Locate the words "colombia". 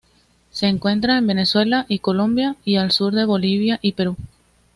1.99-2.55